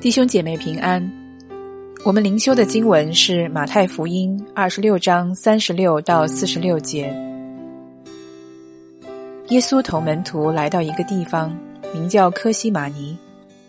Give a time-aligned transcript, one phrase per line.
[0.00, 1.12] 弟兄姐妹平安。
[2.06, 7.02] 我们灵修的经文是马太福音二十六章三十六到四十六节。
[9.48, 11.54] 耶稣同门徒来到一个地方，
[11.92, 13.14] 名叫科西玛尼，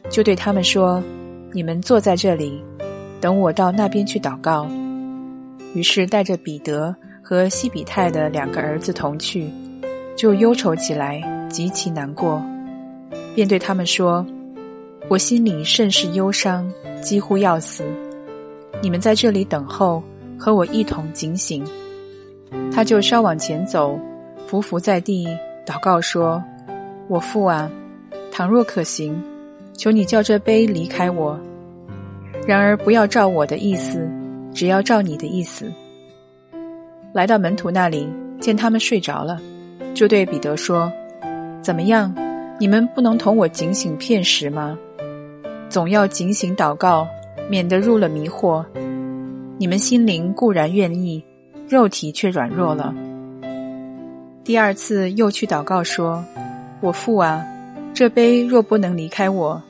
[0.09, 1.03] 就对他们说
[1.51, 2.63] ：“你们坐在这里，
[3.19, 4.65] 等我到那边去祷告。”
[5.75, 9.49] 于是带着彼得和西比泰的两个儿子同去，
[10.15, 12.41] 就忧愁起来，极其难过，
[13.35, 14.25] 便对他们说。
[15.11, 17.83] 我心里甚是忧伤，几乎要死。
[18.81, 20.01] 你们在这里等候，
[20.39, 21.65] 和我一同警醒。
[22.73, 23.99] 他就稍往前走，
[24.47, 25.27] 伏伏在地，
[25.65, 26.41] 祷告说
[27.11, 27.69] ：“我父啊，
[28.31, 29.21] 倘若可行，
[29.73, 31.37] 求你叫这杯离开我。
[32.47, 34.09] 然而不要照我的意思，
[34.53, 35.69] 只要照你的意思。”
[37.11, 38.07] 来到门徒那里，
[38.39, 39.41] 见他们睡着了，
[39.93, 40.89] 就对彼得说
[41.61, 42.15] ：“怎么样？
[42.57, 44.79] 你们不能同我警醒片时吗？”
[45.71, 47.07] 总要警醒祷告，
[47.49, 48.61] 免得入了迷惑。
[49.57, 51.23] 你们心灵固然愿意，
[51.65, 52.93] 肉体却软弱了。
[54.43, 56.21] 第二次又去祷告说
[56.83, 57.41] ：“我父啊，
[57.93, 59.63] 这杯若不能离开我，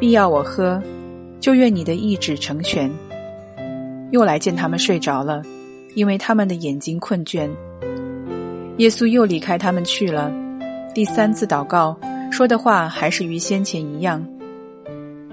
[0.00, 0.82] 必要我喝，
[1.38, 2.90] 就愿你的意志成全。”
[4.10, 5.44] 又来见他们睡着了，
[5.94, 7.48] 因为他们的眼睛困倦。
[8.78, 10.28] 耶稣又离开他们去了。
[10.92, 11.96] 第三次祷告
[12.32, 14.20] 说的话还是与先前一样。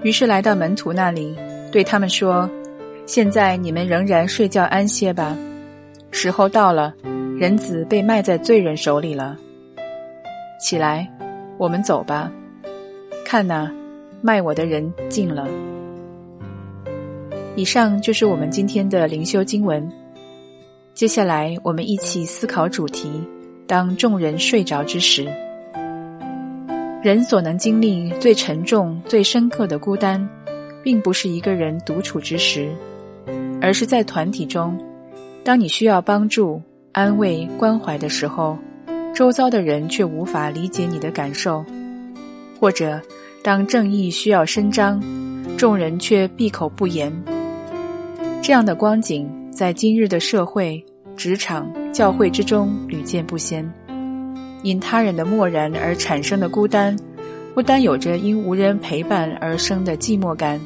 [0.04, 1.34] 于是来到门徒那里，
[1.72, 2.48] 对他们说
[3.06, 5.34] ：“现在你们仍然睡觉安歇吧，
[6.10, 6.92] 时候到了，
[7.38, 9.34] 人子被卖在罪人手里了。
[10.60, 11.10] 起来，
[11.56, 12.30] 我们走吧。
[13.24, 13.72] 看呐，
[14.20, 15.48] 卖我的人进了。”
[17.56, 19.90] 以上就是我们今天的灵修经文。
[20.92, 23.10] 接下来，我们一起思考主题：
[23.66, 25.26] 当众人睡着之时。
[27.04, 30.26] 人所能经历最沉重、最深刻的孤单，
[30.82, 32.74] 并不是一个人独处之时，
[33.60, 34.74] 而是在团体中。
[35.44, 38.56] 当你需要帮助、安慰、关怀的时候，
[39.14, 41.62] 周遭的人却无法理解你的感受；
[42.58, 42.98] 或者
[43.42, 44.98] 当正义需要伸张，
[45.58, 47.12] 众人却闭口不言。
[48.40, 50.82] 这样的光景，在今日的社会、
[51.18, 53.70] 职场、教会之中屡见不鲜。
[54.64, 56.96] 因他人的漠然而产生的孤单，
[57.54, 60.58] 不单有着因无人陪伴而生的寂寞感，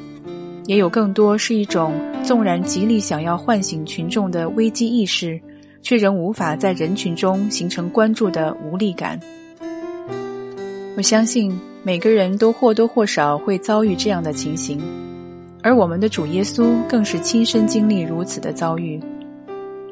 [0.67, 1.93] 也有更多是一种
[2.23, 5.39] 纵然极力想要唤醒群众的危机意识，
[5.83, 9.19] 却仍无法在人群中形成关注的无力感。
[10.97, 14.81] 我相信每个人都或多或少会遭遇这样的情形，
[15.61, 19.01] 而我们的主耶稣更是亲身经历如此的遭遇。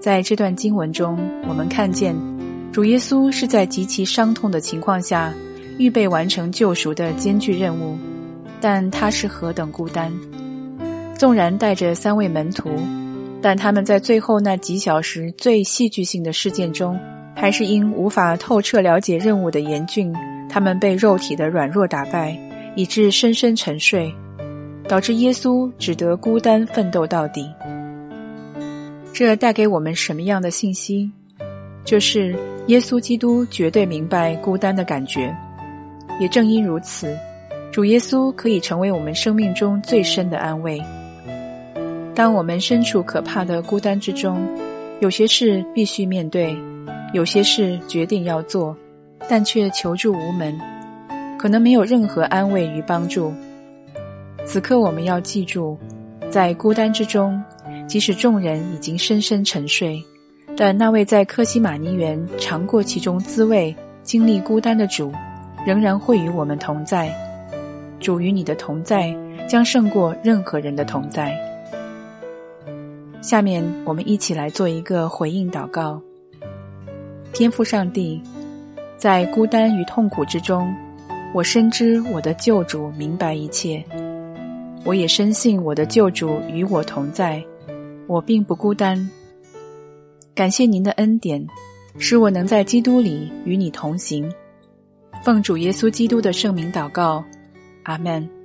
[0.01, 1.19] 在这段经文中，
[1.49, 2.36] 我们看见。
[2.73, 5.33] 主耶稣是在极其伤痛的情况下，
[5.79, 7.97] 预备完成救赎的艰巨任务，
[8.61, 10.13] 但他是何等孤单！
[11.19, 12.69] 纵然带着三位门徒，
[13.41, 16.99] 但他们在最后那几小时最戏剧性的事件中，
[17.35, 20.15] 还是因无法透彻了解任务的严峻，
[20.51, 22.39] 他们被肉体的软弱打败，
[22.75, 24.15] 以致深深沉睡，
[24.87, 27.51] 导致耶稣只得孤单奋斗到底。
[29.15, 31.11] 这带给我们什么样的信息？
[31.87, 32.37] 就是
[32.67, 35.35] 耶稣基督绝对明白孤单的感觉，
[36.21, 37.17] 也正因如此，
[37.71, 40.83] 主耶稣可以成为我们生命中最深的安慰。
[42.13, 44.45] 当我们身处可怕的孤单之中，
[45.01, 46.57] 有些事必须面对，
[47.13, 48.77] 有些事决定要做，
[49.29, 50.59] 但却求助无门，
[51.39, 53.33] 可能没有任何安慰与帮助。
[54.45, 55.79] 此刻我们要记住，
[56.29, 57.41] 在孤单之中，
[57.87, 60.03] 即使众人已经深深沉睡。
[60.59, 65.13] 但那位在科西玛尼园尝过其中滋味、经历孤单的主，
[65.67, 67.15] 仍然会与我们同在。
[68.01, 69.15] 主与你的同在，
[69.47, 71.37] 将胜过任何人的同在。
[73.21, 76.01] 下面我们一起来做一个回应祷告。
[77.35, 78.23] 天父上帝，
[78.97, 80.75] 在孤单与痛苦之中，
[81.35, 83.85] 我深知我的救主明白一切，
[84.85, 87.45] 我也深信我的救主与我同在，
[88.07, 89.07] 我并不孤单。
[90.37, 91.45] 感谢您的恩典，
[91.99, 94.31] 使我能在基督里与你同行。
[95.25, 97.25] 奉主耶稣基督的圣名祷告，
[97.85, 98.36] 阿门。